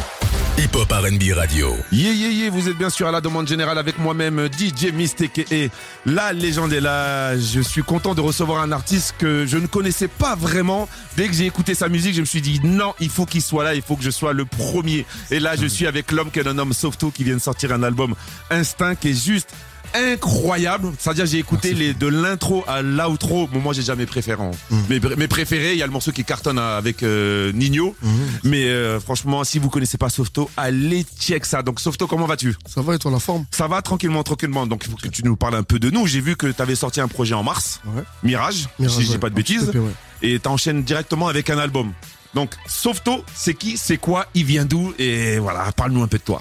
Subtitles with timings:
[0.57, 1.77] Hip Hop RB Radio.
[1.93, 5.53] Yeah, yeah, yeah, vous êtes bien sûr à la demande générale avec moi-même, DJ Mystique
[5.53, 5.71] et
[6.07, 7.37] la légende est là.
[7.37, 10.89] Je suis content de recevoir un artiste que je ne connaissais pas vraiment.
[11.19, 13.65] Dès que j'ai écouté sa musique, je me suis dit non, il faut qu'il soit
[13.65, 15.05] là, il faut que je sois le premier.
[15.31, 17.83] Et là, je suis avec l'homme qu'est un homme Softo qui vient de sortir un
[17.83, 18.15] album
[18.51, 19.51] Instinct qui est juste
[19.95, 20.93] incroyable.
[20.99, 23.47] C'est-à-dire j'ai écouté les de l'intro à l'outro.
[23.49, 24.43] Bon, moi j'ai jamais préféré.
[24.71, 24.77] Mm.
[24.89, 27.95] Mes, mes préférés, il y a le morceau qui cartonne avec euh, Nino.
[28.03, 28.09] Mm.
[28.45, 31.63] Mais euh, franchement, si vous connaissez pas Softo, allez check ça.
[31.63, 32.55] Donc Softo, comment vas-tu?
[32.67, 33.45] Ça va et toi la forme?
[33.51, 34.67] Ça va tranquillement, tranquillement.
[34.67, 36.07] Donc il faut que tu nous parles un peu de nous.
[36.07, 38.03] J'ai vu que tu avais sorti un projet en mars, Ouais.
[38.23, 39.19] Mirage, Mirage, si je dis ouais.
[39.19, 39.91] pas de bêtises, Ouais.
[40.23, 41.93] et t'enchaînes directement avec un album.
[42.35, 46.23] Donc Softo, c'est qui, c'est quoi, il vient d'où et voilà, parle-nous un peu de
[46.23, 46.41] toi.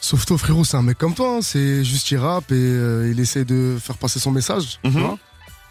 [0.00, 1.42] Softo frérot, c'est un mec comme toi, hein.
[1.42, 4.78] c'est juste il rappe et euh, il essaie de faire passer son message.
[4.82, 5.00] tu Mhm.
[5.00, 5.18] vois.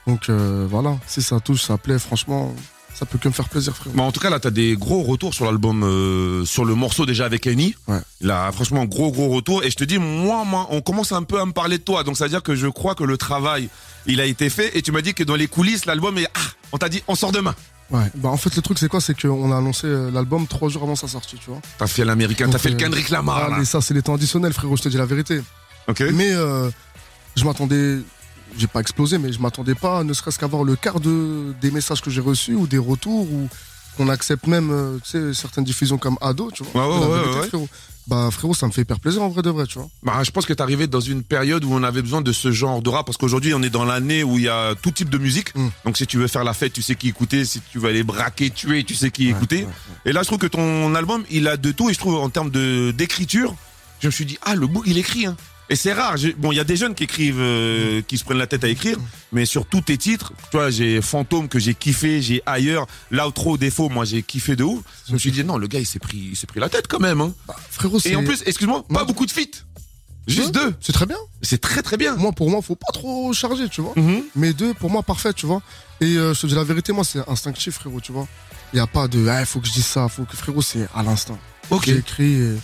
[0.05, 2.53] Donc euh, voilà, si ça touche, ça plaît, franchement,
[2.93, 3.95] ça peut que me faire plaisir frérot.
[3.95, 7.05] Mais en tout cas, là, t'as des gros retours sur l'album, euh, sur le morceau
[7.05, 7.75] déjà avec Annie.
[7.87, 7.99] Ouais.
[8.21, 9.63] Là, franchement, gros, gros retour.
[9.63, 12.03] Et je te dis, moi, moi, on commence un peu à me parler de toi.
[12.03, 13.69] Donc, ça veut dire que je crois que le travail,
[14.07, 14.75] il a été fait.
[14.77, 16.39] Et tu m'as dit que dans les coulisses, l'album est, ah,
[16.71, 17.53] on t'a dit, on sort demain.
[17.89, 18.11] Ouais.
[18.15, 20.83] Bah en fait le truc c'est quoi, c'est qu'on a annoncé euh, l'album trois jours
[20.83, 21.61] avant sa sortie, tu vois.
[21.77, 24.15] T'as fait l'américain, t'as fait le euh, Kendrick Lamar, Ah, mais ça c'est les temps
[24.15, 25.41] additionnels frérot, je te dis la vérité.
[25.87, 26.03] Ok.
[26.13, 26.69] Mais euh,
[27.37, 27.99] je m'attendais,
[28.57, 31.71] j'ai pas explosé, mais je m'attendais pas, ne serait-ce qu'à voir le quart de, des
[31.71, 33.47] messages que j'ai reçus ou des retours ou
[33.95, 36.87] qu'on accepte même, euh, tu sais, certaines diffusions comme ado, tu vois.
[36.89, 37.67] Ouais, ouais, vérité, ouais.
[38.07, 39.89] Bah frérot, ça me fait hyper plaisir en vrai de vrai, tu vois.
[40.01, 42.51] Bah, je pense que t'es arrivé dans une période où on avait besoin de ce
[42.51, 45.09] genre de rap parce qu'aujourd'hui on est dans l'année où il y a tout type
[45.09, 45.53] de musique.
[45.55, 45.67] Mm.
[45.85, 47.43] Donc si tu veux faire la fête, tu sais qui écouter.
[47.43, 49.63] Si tu veux aller braquer, tuer, tu sais qui écouter.
[49.63, 49.71] ouais,
[50.05, 51.89] Et là, je trouve que ton album, il a de tout.
[51.89, 53.55] Et je trouve en termes de d'écriture,
[53.99, 55.25] je me suis dit ah le bout il écrit.
[55.25, 55.35] Hein.
[55.69, 56.15] Et c'est rare.
[56.17, 58.63] J'ai- Bon, il y a des jeunes qui écrivent, euh, qui se prennent la tête
[58.63, 58.97] à écrire,
[59.33, 63.57] mais sur tous tes titres, tu vois, j'ai Fantôme que j'ai kiffé, j'ai Ailleurs, l'outro
[63.57, 64.81] défaut, moi j'ai kiffé de ouf.
[65.07, 66.87] Je me suis dit non, le gars il s'est pris, il s'est pris la tête
[66.87, 67.19] quand même.
[67.21, 67.33] Hein.
[67.69, 68.11] Frérot, c'est.
[68.11, 69.63] Et en plus, excuse-moi, pas beaucoup de feats.
[70.27, 70.73] Juste deux.
[70.81, 71.17] C'est très bien.
[71.41, 72.15] C'est très très bien.
[72.17, 73.93] Moi, pour moi, faut pas trop charger, tu vois.
[73.95, 74.23] Mhm.
[74.35, 75.61] Mais deux, pour moi, parfait, tu vois.
[76.01, 78.27] Et euh, je te dis la vérité, moi, c'est instinctif, frérot, tu vois.
[78.73, 80.87] Il y a pas de, ah, faut que je dise ça, faut que, frérot, c'est
[80.93, 81.39] à l'instant.
[81.69, 81.85] Ok.
[81.85, 82.55] J'ai écrit, et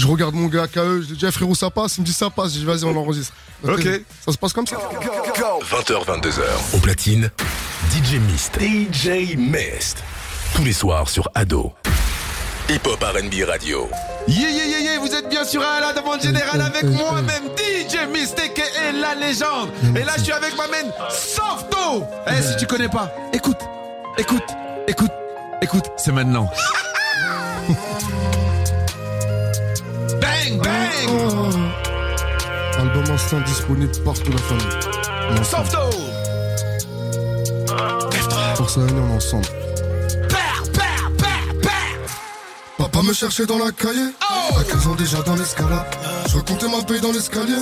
[0.00, 2.12] je regarde mon gars KE, je lui dis, Ah, frérot, ça passe, il me dit
[2.12, 3.34] ça passe, je dis, vas-y, on l'enregistre.
[3.62, 3.86] Ok.
[4.24, 4.76] Ça se passe comme ça.
[4.76, 6.40] 20h, 22h,
[6.74, 7.30] au platine,
[7.90, 8.58] DJ Mist.
[8.58, 10.02] DJ Mist.
[10.54, 11.72] Tous les soirs sur Ado.
[12.70, 13.90] Hip Hop RB Radio.
[14.26, 18.08] Yeah, yeah, yeah, yeah, vous êtes bien sûr à la demande générale avec moi-même, DJ
[18.10, 19.70] Mystique et la légende.
[19.96, 22.04] Et là, je suis avec ma main Softo.
[22.26, 23.58] Eh, si tu connais pas, écoute,
[24.16, 24.44] écoute,
[24.88, 25.12] écoute,
[25.60, 26.48] écoute, c'est maintenant.
[31.08, 31.48] Oh.
[32.78, 35.44] Album instant disponible partout la famille.
[35.44, 35.78] Softo.
[38.56, 39.46] Pour ça, on est ensemble.
[40.28, 41.70] Père, père, père, père.
[42.78, 44.14] Papa me cherchait dans la cahier.
[44.58, 45.86] À 15 ans déjà dans l'escalade.
[46.28, 47.56] Je recomptais ma paye dans l'escalier.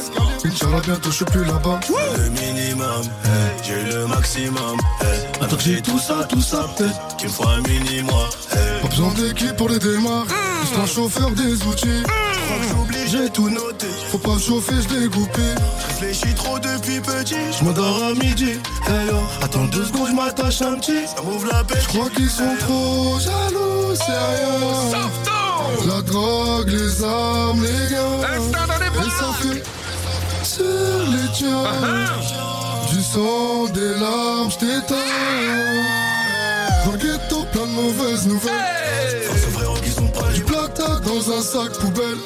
[0.45, 1.81] Inch'Allah, bientôt je suis plus là-bas.
[2.17, 4.79] Le minimum, hey, j'ai le maximum.
[5.01, 5.43] Hey.
[5.43, 8.29] Attends que j'ai tout ça, tout ça, peut-être qu'il me faut un mini-mois.
[8.53, 8.83] Hey.
[8.83, 10.27] Pas besoin d'équipe pour les démarres.
[10.63, 12.03] Juste un chauffeur des outils.
[12.71, 13.87] J'oublie, j'ai tout noté.
[14.11, 15.43] Faut pas chauffer, je dégoupé.
[15.79, 17.37] Je réfléchis trop depuis petit.
[17.59, 18.53] Je m'endors à midi.
[18.87, 21.07] Hey yo, attends deux secondes, je m'attache un petit.
[21.07, 23.95] Ça m'ouvre la Je crois qu'ils sont trop jaloux.
[23.95, 25.87] Softo.
[25.87, 28.29] La drogue, les armes, les gars.
[28.95, 29.35] Bras.
[29.41, 29.63] fait
[30.43, 31.65] sur les tiens.
[32.91, 34.95] Du sang, des larmes, je t'éteins.
[36.85, 39.29] Dans le ghetto, plein de mauvaises nouvelles.
[39.83, 42.19] Qui sont pas Du dans un sac poubelle.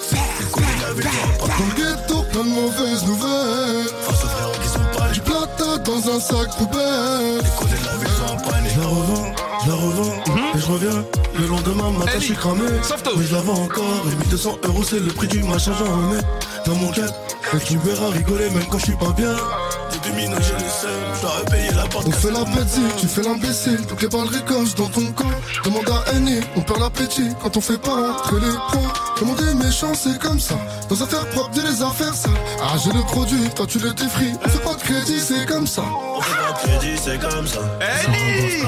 [0.92, 3.86] Dans le ghetto, plein de mauvaises nouvelles.
[4.04, 7.42] C'est frérot qui sont pas les Du placard dans un sac poubelle.
[7.58, 8.72] Côté de la vie sont en panique.
[8.74, 10.14] Je la revends, je la revends.
[10.54, 11.04] Et je reviens.
[11.38, 12.60] Le lendemain, matin, je suis cramé.
[13.16, 14.04] Mais je la vends encore.
[14.12, 16.20] Et 1200 euros, c'est le prix du machin, j'en ai
[16.66, 17.31] dans mon cap.
[17.54, 19.36] Et tu me verras rigoler même quand je suis pas bien.
[19.92, 20.90] Depuis minot, j'ai le seul.
[21.16, 22.06] Je dois repayer la porte.
[22.06, 25.26] On fait la petite, tu fais l'imbécile, toutes les balles ricochent dans ton corps.
[25.64, 28.92] Demande à Annie, on perd l'appétit quand on fait pas rentrer les points.
[29.18, 30.54] Comment des méchants, c'est comme ça.
[30.88, 32.32] Dans affaires propres, dis les affaires sales.
[32.62, 34.32] Ah, j'ai le produit, toi tu le défris.
[34.44, 35.82] On fait pas de crédit, c'est comme ça.
[36.16, 37.60] On fait pas de crédit, c'est comme ça.
[37.80, 38.62] Ellie.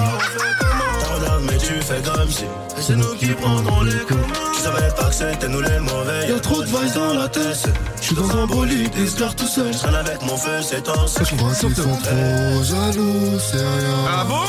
[1.47, 2.45] Mais tu fais comme si.
[2.45, 4.21] Et c'est nous qui prendrons les coups.
[4.55, 6.29] Tu savais pas que c'était nous les mauvais.
[6.29, 7.69] Y'a trop de vibes dans la tête.
[8.01, 9.73] Je suis dans un bolide, et se garde tout seul.
[9.73, 14.05] Je traîne avec mon feu, c'est en Je crois qu'ils sont trop jaloux, c'est rien.
[14.09, 14.41] Ah bon?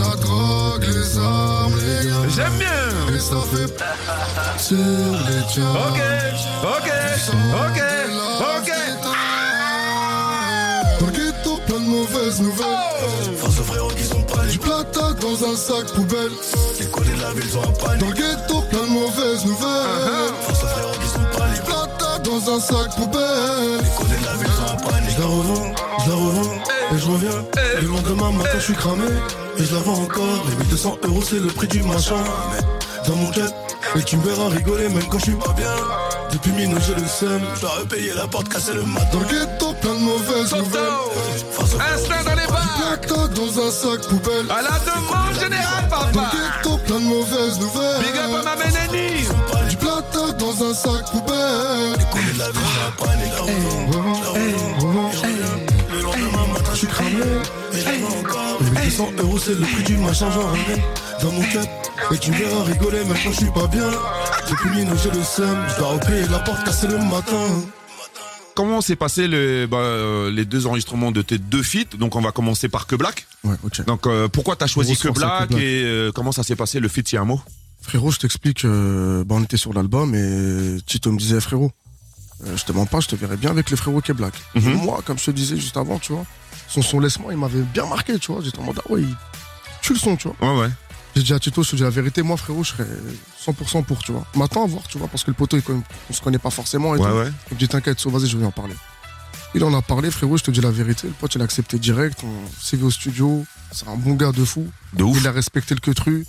[0.00, 2.14] La drogue, les armes, les gars.
[2.34, 3.14] J'aime bien.
[3.14, 5.70] Et ça fait sur les tiens.
[5.70, 6.00] Ok,
[6.62, 6.90] ok,
[7.54, 7.82] ok,
[8.40, 9.13] ok.
[11.84, 13.36] Dans le ghetto, plein de de mauvaises nouvelles.
[13.36, 16.30] Face aux frérots qui sont pas Du plata dans un sac poubelle.
[16.80, 18.00] Les collés de la ville sont en panique.
[18.00, 20.34] Dans le ghetto, plein de mauvaises nouvelles.
[20.40, 23.80] Face aux frérots qui sont pas Du plata dans un sac poubelle.
[23.82, 25.10] Les collés de la ville sont en panique.
[25.16, 26.54] Je la revends, je la revends,
[26.92, 27.44] et je reviens.
[27.80, 29.08] Le lendemain matin, je suis cramé,
[29.58, 30.44] et je la vends encore.
[30.48, 32.22] Les 1200 euros, c'est le prix du machin.
[33.06, 33.54] Dans mon quête,
[33.96, 35.74] et tu me verras rigoler même quand je suis pas bien.
[36.34, 37.38] Depuis minuit, j'ai le.
[37.54, 39.06] Je dois repayer la porte cassée le matin.
[39.12, 40.82] Dans le ghetto, plein de mauvaises nouvelles.
[41.94, 44.46] Instinct dans les bars Plata dans un sac poubelle.
[44.50, 48.00] À la demande générale, Dans papa le ghetto, plein de mauvaises nouvelles.
[48.00, 49.28] Big up à ma Ménénie
[49.70, 51.98] Du plata dans un sac poubelle.
[51.98, 52.46] de la.
[52.46, 53.42] Je la
[54.82, 55.64] revends, je la
[55.94, 57.10] je je suis cramé.
[57.72, 58.64] Et je.
[58.64, 60.82] Les 1200 euros, c'est le prix du machin, j'en ramène
[61.22, 61.68] dans mon cap.
[62.12, 63.88] Et tu me verras rigoler même quand je suis pas bien.
[64.50, 65.56] Depuis minuit, j'ai le seum.
[65.68, 67.62] Je dois repayer la porte cassée le matin.
[68.54, 71.96] Comment s'est passé le, bah, euh, les deux enregistrements de tes deux feats?
[71.98, 73.26] Donc on va commencer par Que Black.
[73.42, 73.84] Ouais, ok.
[73.84, 75.60] Donc euh, pourquoi t'as choisi Que Black Que Black.
[75.62, 77.40] et euh, comment ça s'est passé le feat Si un mot?
[77.82, 81.70] Frérot, je t'explique, euh, bah, on était sur l'album et Tito me disait, frérot,
[82.46, 84.34] euh, je te mens pas, je te verrais bien avec le frérot qui est black.
[84.54, 84.74] Mhm.
[84.84, 86.24] moi, comme je te disais juste avant, tu vois,
[86.68, 88.40] son son laisse-moi, il m'avait bien marqué, tu vois.
[88.42, 89.16] J'étais en mode, ah ouais, il
[89.82, 90.54] tue le son, tu vois.
[90.54, 90.68] Ouais ouais.
[91.16, 92.86] J'ai dit à Tito, je te dis la vérité, moi, frérot, je serais
[93.46, 94.26] 100% pour, tu vois.
[94.34, 95.62] Maintenant, à voir, tu vois, parce que le poteau, il
[96.10, 97.16] on se connaît pas forcément et Ouais tout.
[97.16, 97.32] ouais.
[97.50, 98.74] Il me dit, t'inquiète, so, vas-y, je vais en parler.
[99.54, 101.06] Il en a parlé, frérot, je te dis la vérité.
[101.06, 102.20] Le pote, il a accepté direct.
[102.24, 103.44] On s'est vu au studio.
[103.70, 104.66] C'est un bon gars de fou.
[104.94, 105.16] De ouf.
[105.20, 106.26] Il a respecté le quetru.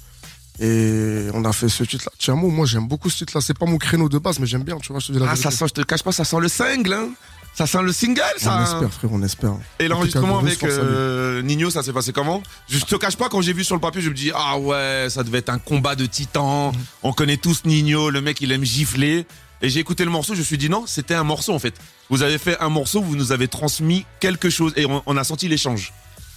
[0.60, 2.12] Et on a fait ce titre-là.
[2.20, 3.42] Tiens, moi, moi, j'aime beaucoup ce titre-là.
[3.42, 5.26] C'est pas mon créneau de base, mais j'aime bien, tu vois, je te dis la
[5.26, 5.50] Ah vérité.
[5.50, 7.10] ça sent, je te cache pas, ça sent le single hein
[7.56, 9.54] Ça sent le single ça On espère, frère, on espère.
[9.80, 12.44] Et l'enregistrement avec euh, Nino, ça s'est passé comment?
[12.68, 15.08] Je te cache pas, quand j'ai vu sur le papier, je me dis ah ouais,
[15.10, 16.74] ça devait être un combat de titans.
[17.02, 19.26] On connaît tous Nino, le mec il aime gifler.
[19.62, 21.76] Et j'ai écouté le morceau, je me suis dit non, c'était un morceau en fait.
[22.10, 25.24] Vous avez fait un morceau, vous nous avez transmis quelque chose et on, on a
[25.24, 25.94] senti l'échange.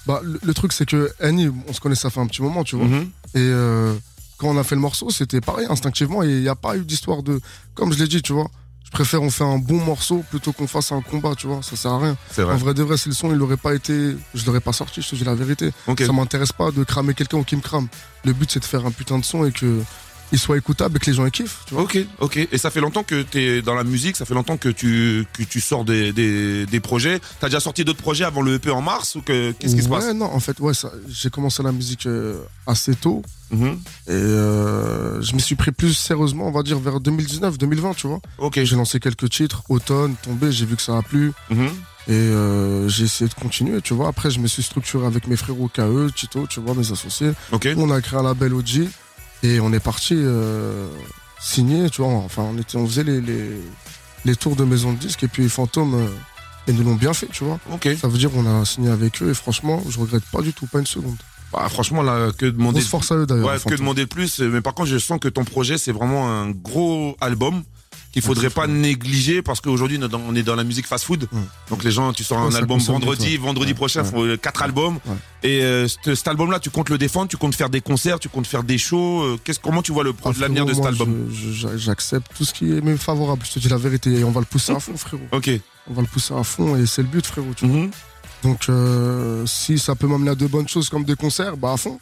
[0.06, 2.64] Bah, le, le truc, c'est que Annie, on se connaît ça fait un petit moment,
[2.64, 2.86] tu vois.
[2.86, 3.10] Mhm.
[3.34, 3.94] Et euh,
[4.38, 6.22] quand on a fait le morceau, c'était pareil, instinctivement.
[6.22, 7.40] Et il n'y a pas eu d'histoire de.
[7.74, 8.48] Comme je l'ai dit, tu vois.
[8.88, 11.62] Je préfère on fait un bon morceau plutôt qu'on fasse un combat, tu vois.
[11.62, 12.16] Ça sert à rien.
[12.38, 12.72] En vrai.
[12.72, 14.16] de vrai, si le son, il l'aurait pas été.
[14.34, 15.72] Je l'aurais pas sorti, je te dis la vérité.
[16.06, 17.88] Ça m'intéresse pas de cramer quelqu'un ou qui me crame.
[18.24, 19.82] Le but, c'est de faire un putain de son et que
[20.32, 21.84] il soit écoutable et que les gens y kiffent, tu vois.
[21.84, 22.48] Ok, ok.
[22.50, 25.26] Et ça fait longtemps que tu es dans la musique, ça fait longtemps que tu,
[25.32, 27.20] que tu sors des, des, des projets.
[27.40, 29.88] T'as déjà sorti d'autres projets avant le EP en mars ou que qu'est-ce qui se
[29.88, 30.72] ouais, passe non, en fait, ouais,
[31.08, 33.22] j'ai commencé la musique euh, assez tôt.
[33.50, 33.78] Mhm.
[34.08, 38.20] Et euh, je m'y suis pris plus sérieusement, on va dire, vers 2019-2020, tu vois.
[38.38, 38.62] Ok.
[38.62, 41.32] J'ai lancé quelques titres, automne, tombé, j'ai vu que ça a plu.
[41.50, 41.68] Mhm.
[42.08, 44.08] Et euh, j'ai essayé de continuer, tu vois.
[44.08, 47.32] Après, je me suis structuré avec mes frérots KE, Tito, tu vois, mes associés.
[47.52, 47.68] Ok.
[47.76, 48.88] On a créé un label OG
[49.42, 50.88] et on est parti euh,
[51.40, 52.12] signer, tu vois.
[52.12, 53.60] Enfin, on, était, on faisait les, les,
[54.24, 56.08] les tours de maison de disques et puis Fantôme, euh,
[56.66, 57.58] ils nous l'ont bien fait, tu vois.
[57.72, 57.88] Ok.
[58.00, 60.66] Ça veut dire qu'on a signé avec eux et franchement, je regrette pas du tout,
[60.66, 61.16] pas une seconde.
[61.52, 62.80] Bah, franchement, là, que demander.
[62.80, 63.46] Grosse force à eux d'ailleurs.
[63.46, 63.78] Ouais, que Fantôme.
[63.78, 64.40] demander de plus.
[64.40, 67.62] Mais par contre, je sens que ton projet, c'est vraiment un gros album
[68.12, 71.28] qu'il faudrait pas négliger parce qu'aujourd'hui, on est dans- la musique fast-food.
[71.30, 71.38] Ouais.
[71.70, 74.98] Donc les gens, tu sors un album vendredi, vendredi prochain, faut euh, quatre albums.
[75.42, 78.46] Et euh, cet, album-là, tu comptes le défendre, tu comptes faire des concerts, tu comptes
[78.46, 79.22] faire des shows.
[79.22, 81.28] euh, Qu'est-ce, comment tu vois le Ah, l'avenir de cet album?
[81.76, 84.10] J'accepte tout ce qui est même favorable, je te dis la vérité.
[84.10, 85.22] Et on va le pousser à fond, frérot.
[85.32, 85.50] Ok.
[85.90, 87.52] On va le pousser à fond et c'est le but, frérot.
[87.56, 87.76] Tu vois.
[87.80, 87.90] Mhm.
[88.42, 91.76] Donc, euh, si ça peut m'amener à de bonnes choses comme des concerts, bah à
[91.76, 91.98] fond.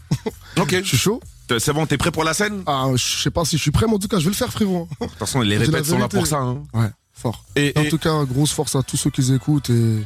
[0.59, 0.71] Ok.
[0.83, 1.21] Je suis chaud.
[1.59, 2.59] C'est bon, t'es prêt pour la scène?
[2.59, 4.31] De Ah, je sais pas si je suis prêt, mais en tout cas, je vais
[4.31, 4.89] le faire, frérot.
[5.01, 6.39] toute façon, les répètes sont là pour ça.
[6.39, 6.63] hein.
[6.75, 7.45] Ouais, fort.
[7.55, 10.03] Et, En tout cas, grosse force à tous ceux qui écoutent et.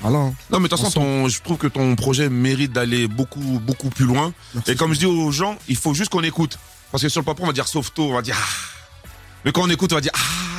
[0.00, 0.18] Voilà.
[0.18, 0.34] hein.
[0.50, 4.04] non, mais de toute façon, je trouve que ton projet mérite d'aller beaucoup, beaucoup plus
[4.04, 4.32] loin.
[4.54, 4.70] Merci.
[4.72, 6.58] Et comme je dis aux gens, il faut juste qu'on écoute.
[6.90, 9.08] Parce que sur le papier, on va dire Softo, on va dire ah.
[9.44, 10.12] Mais quand on écoute, on va dire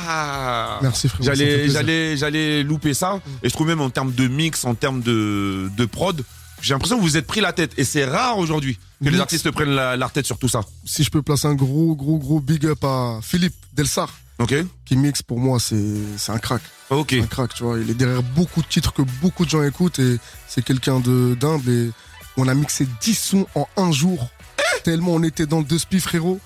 [0.06, 0.78] ah.
[0.82, 1.24] Merci, frérot.
[1.24, 1.72] J'allais, plaisir.
[1.72, 3.20] j'allais, j'allais louper ça.
[3.42, 6.22] Et je trouve même en termes de mix, en termes de, de prod,
[6.64, 7.72] j'ai l'impression que vous êtes pris la tête.
[7.76, 10.62] Et c'est rare aujourd'hui que les artistes prennent la, la tête sur tout ça.
[10.86, 14.54] Si je peux placer un gros, gros, gros big up à Philippe Delsar, Ok
[14.84, 15.76] qui mixe pour moi, c'est
[16.16, 16.62] c'est un crack.
[16.90, 17.12] Ok.
[17.12, 17.78] un crack, tu vois.
[17.78, 20.18] Il est derrière beaucoup de titres que beaucoup de gens écoutent et
[20.48, 21.90] c'est quelqu'un de d'humble et
[22.36, 24.30] on a mixé 10 sons en un jour.
[24.84, 26.40] Tellement on était dans le deux spi, frérot.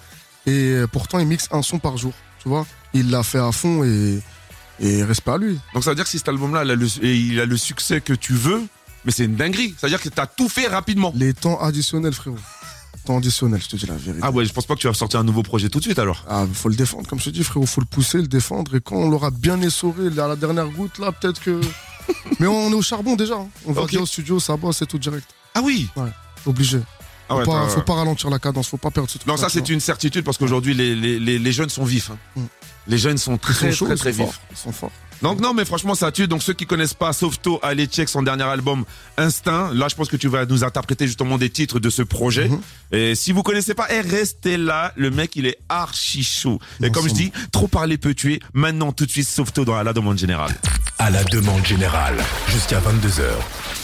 [0.46, 2.66] Et pourtant, il mixe un son par jour, tu vois.
[2.92, 4.20] Il l'a fait à fond et,
[4.80, 5.58] et respect à lui.
[5.74, 6.64] Donc ça veut dire que si cet album-là,
[7.02, 8.62] il a le succès que tu veux,
[9.08, 9.74] mais c'est une dinguerie.
[9.80, 11.14] Ça veut dire que t'as tout fait rapidement.
[11.16, 12.36] Les temps additionnels, frérot.
[13.06, 14.20] Temps additionnels, je te dis la vérité.
[14.22, 15.98] Ah ouais, je pense pas que tu vas sortir un nouveau projet tout de suite
[15.98, 16.26] alors.
[16.28, 17.64] Ah, faut le défendre, comme je te dis, frérot.
[17.64, 18.74] Faut le pousser, le défendre.
[18.76, 21.58] Et quand on l'aura bien essoré à la dernière goutte, là, peut-être que.
[22.38, 23.36] Mais on est au charbon déjà.
[23.36, 23.48] hein.
[23.64, 23.90] On va Ok.
[23.92, 25.26] dire au studio, ça bosse et tout direct.
[25.54, 25.88] Ah oui
[26.44, 26.80] Obligé.
[27.30, 29.26] Ah Faut, ouais, pas, faut pas ralentir la cadence, faut pas perdre ce truc.
[29.28, 32.10] Non, ça c'est une certitude parce qu'aujourd'hui les, les, les, les jeunes sont vifs.
[32.10, 32.18] hein.
[32.36, 32.40] Mm.
[32.88, 34.32] Les jeunes sont très Ils sont chauds, très ils très sont vifs.
[34.32, 34.42] forts.
[34.50, 34.92] Ils sont forts.
[35.20, 36.28] Donc non, mais franchement, ça tue.
[36.28, 38.84] Donc ceux qui connaissent pas Softo, allez check son dernier album
[39.16, 39.72] Instinct.
[39.74, 42.48] Là, je pense que tu vas nous interpréter justement des titres de ce projet.
[42.48, 42.60] Mhm.
[42.92, 44.92] Et si vous connaissez pas, eh, restez là.
[44.96, 46.60] Le mec, il est archi chaud.
[46.82, 48.40] Et comme je dis, trop parler peut tuer.
[48.54, 50.54] Maintenant, tout de suite, Softo dans la demande générale.
[51.00, 52.16] À la demande générale,
[52.48, 53.22] jusqu'à 22h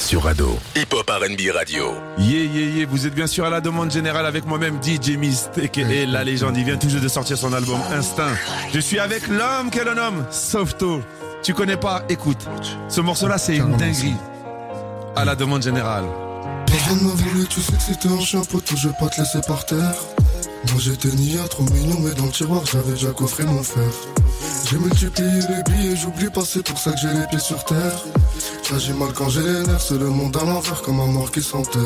[0.00, 0.58] sur Ado.
[0.74, 1.94] Hip Hop R&B Radio.
[2.18, 2.86] Yeah, yeah, yeah.
[2.90, 6.56] Vous êtes bien sûr à la demande générale avec moi-même DJ Mist et la légende.
[6.56, 8.34] Il vient toujours de sortir son album Instinct.
[8.72, 11.02] Je suis avec l'homme qu'elle nomme Softo.
[11.44, 12.48] Tu connais pas Écoute.
[12.88, 14.16] Ce morceau-là, c'est une dinguerie.
[15.14, 16.04] À la demande générale.
[16.66, 19.40] Personne m'a voulu, tu sais que c'était un chien poteau, je vais pas te laisser
[19.46, 19.94] par terre.
[20.70, 23.84] Moi j'étais ni trop mignon, mais dans le tiroir j'avais déjà coffré mon fer.
[24.70, 28.04] J'ai multiplié les billets, j'oublie pas, c'est pour ça que j'ai les pieds sur terre.
[28.68, 31.42] J'agis mal quand j'ai les nerfs, c'est le monde à l'envers comme un mort qui
[31.42, 31.82] s'enterre.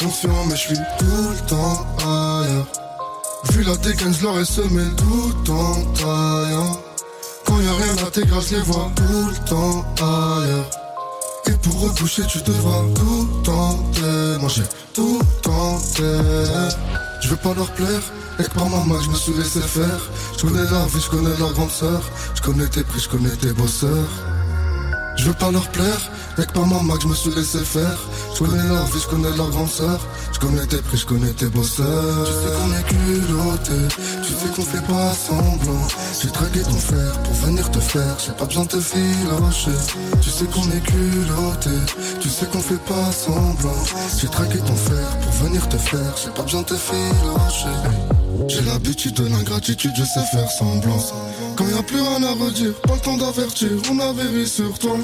[0.00, 2.66] Conscient, mais je suis tout le temps ailleurs.
[3.52, 6.80] Vu la dégaine, je l'aurais semé tout en taillant.
[7.44, 10.70] Quand y a rien à tes je les vois tout le temps ailleurs.
[11.46, 14.38] Et pour reboucher, tu devras tout tenter.
[14.40, 14.64] Moi j'ai
[14.94, 16.02] tout tenté.
[17.20, 18.02] Je veux pas leur plaire,
[18.38, 20.00] et que par maman je me suis laissé faire.
[20.36, 22.02] Je connais leur vie, je connais leur grande sœur.
[22.34, 24.08] Je connais tes prix, je connais tes bosseurs.
[25.16, 27.98] Je veux pas leur plaire, et que par maman je me suis laissé faire.
[28.34, 30.00] Je connais leur vie, je connais leur grande sœur.
[30.32, 32.26] Je tes prix, je connais tes bosseurs.
[32.26, 35.88] Tu sais qu'on est culotté, tu sais qu'on fait pas semblant.
[36.22, 39.78] J'ai traqué ton fer pour venir te faire, j'ai pas besoin de te filocher.
[40.22, 41.70] Tu sais qu'on est culotté,
[42.20, 43.84] tu sais qu'on fait pas semblant.
[44.18, 47.76] J'ai traqué ton fer pour venir te faire, j'ai pas besoin de te filocher.
[48.48, 50.98] J'ai l'habitude de l'ingratitude, je sais faire semblant.
[51.56, 54.78] Quand y a plus rien à redire, pas le temps d'avertir, on avait vu sur
[54.78, 54.96] toi.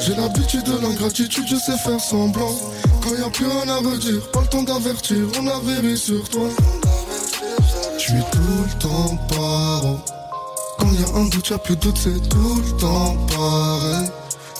[0.00, 2.54] J'ai l'habitude de l'ingratitude, je sais faire semblant.
[3.02, 6.28] Quand y a plus rien à redire, pas le temps d'avertir, on avait vu sur
[6.28, 6.48] toi.
[7.98, 9.98] Je suis tout le temps paro.
[10.78, 14.08] Quand y a un doute, y'a plus de doute, c'est tout le temps pareil.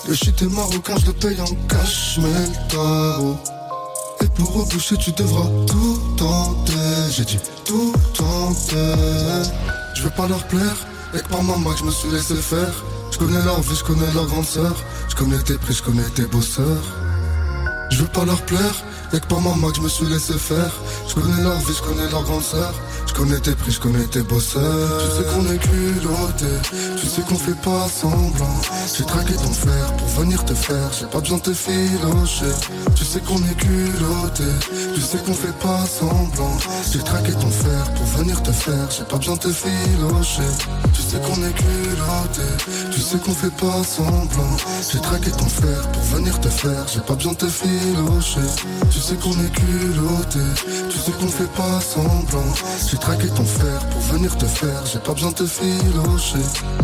[0.07, 3.37] Le shit est marocain, je le paye en cash, mais le tarot.
[4.21, 6.82] Et pour reboucher, tu devras tout tenter.
[7.09, 8.75] J'ai dit tout tenter.
[9.93, 10.75] Je veux pas leur plaire,
[11.13, 12.83] et que par maman que je me suis laissé faire.
[13.11, 14.75] Je connais leur vie, je connais leur grande sœur.
[15.09, 16.83] Je connais tes prix, je connais tes bosseurs.
[17.91, 20.71] Je veux pas leur plaire, y'a que par maman que je me suis laissé faire.
[21.07, 22.73] Je connais leur vie, je connais leur grande sœur.
[23.13, 24.63] Je connais tes prix, je connais tes bosseurs.
[24.99, 26.45] Tu sais qu'on est culotté,
[26.99, 28.59] tu sais qu'on fait pas semblant.
[28.97, 32.53] J'ai traqué ton fer pour venir te faire, j'ai pas besoin de te filocher.
[32.95, 34.43] Tu sais qu'on est culotté,
[34.95, 36.57] tu sais qu'on fait pas semblant.
[36.91, 40.49] J'ai traqué ton fer pour venir te faire, j'ai pas besoin de te filocher.
[40.93, 42.47] Tu sais qu'on est culotté,
[42.91, 44.57] tu sais qu'on fait pas semblant.
[44.91, 48.47] J'ai traqué ton fer pour venir te faire, j'ai pas besoin de te filocher.
[48.89, 50.39] Tu sais qu'on est culotté,
[50.89, 52.53] tu sais qu'on fait pas semblant.
[53.03, 56.37] Traqué ton fer pour venir te faire, j'ai pas besoin de te filocher.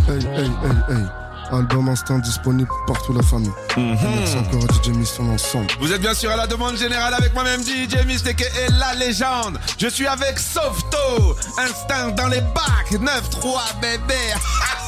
[0.10, 1.06] Hey, hey, hey, hey.
[1.54, 3.50] Album instant disponible partout la famille.
[3.78, 5.68] Mm Merci encore à DJ Mist ensemble.
[5.80, 8.36] Vous êtes bien sûr à la demande générale avec moi-même DJ Mist et
[8.78, 9.62] la légende.
[9.78, 14.34] Je suis avec Softo, instinct dans les bacs, 9-3 bébé.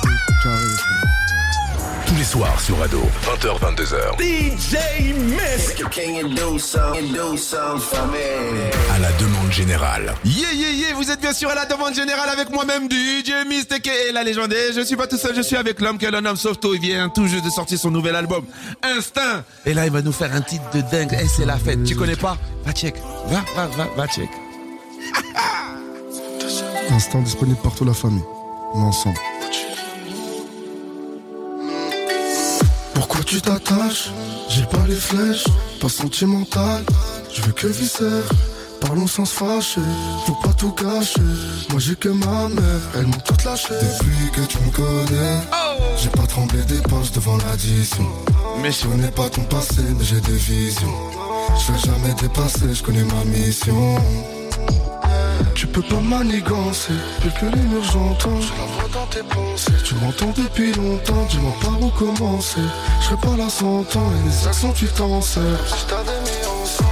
[2.22, 4.20] les soirs sur Ado, 20h-22h.
[4.20, 4.78] DJ
[5.16, 5.84] Misk
[8.94, 10.14] À la demande générale.
[10.24, 13.72] Yeah, yeah, yeah, vous êtes bien sûr à la demande générale avec moi-même, DJ Misk
[13.88, 14.54] et la légende.
[14.76, 16.76] je suis pas tout seul, je suis avec l'homme que l'on nomme Softo.
[16.76, 18.46] Il vient tout juste de sortir son nouvel album,
[18.84, 19.44] Instinct.
[19.66, 21.18] Et là, il va nous faire un titre de dingue.
[21.20, 21.84] Et c'est la fête.
[21.86, 22.38] Tu connais pas?
[22.66, 22.98] Va check.
[23.30, 24.30] Va, va, va, va check.
[26.92, 28.22] Instinct disponible partout la famille.
[28.76, 29.18] On est ensemble.
[33.32, 34.10] Tu t'attaches
[34.50, 35.46] J'ai pas les flèches,
[35.80, 36.84] pas sentimental.
[37.34, 38.28] Je veux que viscère,
[38.82, 39.80] parlons sans se fâcher.
[40.26, 41.22] Faut pas tout cacher.
[41.70, 43.74] Moi j'ai que ma mère, elle m'a tout lâché.
[43.74, 45.40] Depuis que tu me connais,
[45.98, 48.06] j'ai pas tremblé des poches devant l'addition.
[48.62, 50.98] Mais je connais pas ton passé, mais j'ai des visions.
[51.56, 53.96] Je vais jamais dépasser, je connais ma mission.
[55.82, 58.40] Peux pas manigancer, plus que les murs j'entends.
[58.40, 59.72] Je la dans tes pensées.
[59.84, 62.62] Tu m'entends depuis longtemps, dis-moi par où commencer.
[63.00, 65.42] Je serai pas là sans temps et les actions tu t'en sers.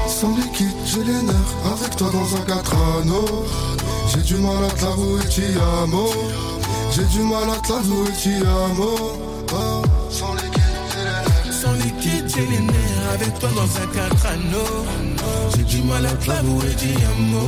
[0.07, 3.45] Sans liquide, j'ai les nerfs avec toi dans un 4 anneaux.
[4.07, 5.43] J'ai du mal à te l'avouer, ti
[5.83, 6.09] amo.
[6.91, 8.95] J'ai du mal à te l'avouer, ti amo.
[10.09, 11.51] Sans liquide.
[11.51, 14.85] Sans liquide, j'ai les nerfs avec toi dans un 4 anneaux.
[15.55, 17.47] J'ai du mal à te l'avouer, ti amo.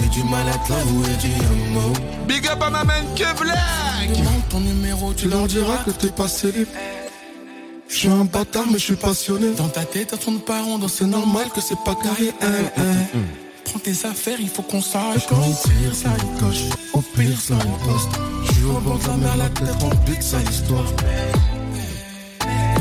[0.00, 1.92] J'ai du mal à te l'avouer, dis un mot.
[2.26, 4.16] Big up à ma main que black.
[4.16, 6.66] Demande ton numéro, tu, leur diras que t'es pas célib.
[7.88, 9.54] Je suis un bâtard, mais je suis passionné.
[9.54, 12.32] Dans ta tête, à ton parent, donc c'est normal que c'est pas carré.
[12.42, 13.18] Hein, hein.
[13.64, 15.26] prends tes affaires, il faut qu'on sache.
[15.28, 16.64] Quand il tire, ça il coche.
[16.92, 18.10] Au pire, ça il poste.
[18.44, 20.84] Je suis au bord de la mer, la tête remplie de sa histoire.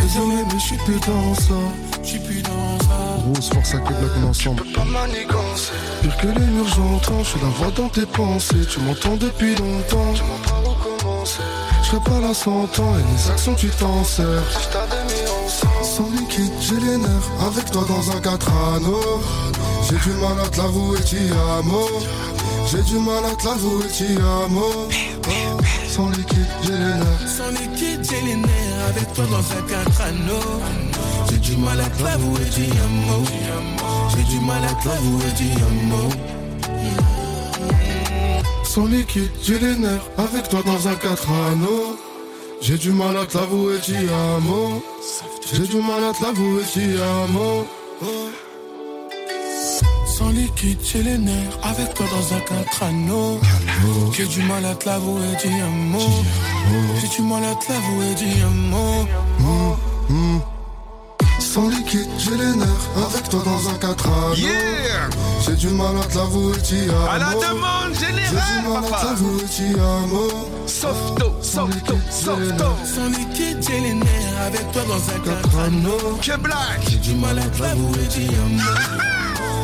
[0.02, 1.56] Désolé, mais je suis plus dans ça.
[2.04, 3.07] Je suis plus dans ça.
[3.34, 4.64] Grosse force à ensemble.
[4.74, 5.74] Pas manigancer.
[6.02, 7.24] Pire que les murs, j'entends.
[7.24, 8.66] Je suis la voix dans tes pensées.
[8.70, 10.14] Tu m'entends depuis longtemps.
[10.14, 11.40] Tu m'as pas recommencé.
[11.84, 14.26] Je serai pas là sans temps et les actions tu t'en sers.
[14.52, 15.84] Si je t'avais mis ensemble.
[15.84, 17.48] Sans liquide, j'ai les nerfs.
[17.48, 19.22] Avec toi dans un 4 anneaux.
[19.90, 21.18] J'ai du mal à te l'avouer, ti
[21.58, 21.88] amo.
[22.70, 24.06] J'ai du mal à te l'avouer, ti
[24.46, 24.88] amo.
[25.30, 25.58] Oh,
[25.88, 27.28] Sans liquide, j'ai les nerfs.
[27.28, 30.62] Sans liquide, j'ai les nerfs avec toi dans un quatre anneaux.
[31.38, 33.24] J'ai du mal à te l'avouer, dis un mot.
[34.10, 36.10] J'ai du mal à te l'avouer, dis un mot.
[38.64, 40.10] Sans liquide, j'ai les nerfs.
[40.18, 41.96] Avec toi dans un 4 anneaux.
[42.60, 44.82] J'ai du mal à te l'avouer, ti amo.
[45.54, 47.68] J'ai du mal à te l'avouer, ti amo.
[50.08, 53.40] Sans liquide, j'ai les nerfs avec toi dans un quatre anneaux.
[54.12, 56.24] J'ai du mal à te l'avouer, dis un mot.
[57.00, 59.06] J'ai du mal à te l'avouer, dis un mot.
[62.30, 62.88] J'ai les nerfs.
[63.10, 64.36] Avec toi dans un 4 anneaux.
[64.36, 65.10] Yeah
[65.46, 66.54] J'ai du mal à te l'avouer,
[66.90, 67.10] amo.
[67.10, 70.28] À la demande J'ai du générale, mal à te l'avouer, amo.
[70.66, 72.66] Softo, softo, softo.
[72.84, 75.90] Sans liquide, j'ai les nerfs avec toi dans un quatre Quatre anneaux.
[76.00, 76.18] anneaux.
[76.22, 76.80] Que black.
[76.90, 78.08] J'ai du mal à te l'avouer,
[78.50, 78.64] mot.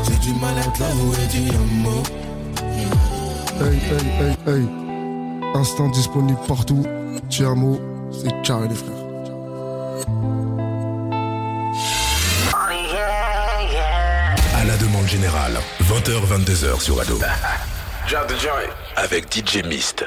[0.05, 1.51] J'ai du mal à te l'avouer,
[1.83, 2.03] mot.
[3.61, 4.69] Hey, hey, hey, hey.
[5.55, 6.83] Instant disponible partout.
[7.29, 7.79] Tiamo,
[8.11, 9.02] c'est carré les frères.
[15.13, 17.19] Générale, 20h, 22h sur Ado.
[18.95, 20.05] Avec DJ Mist.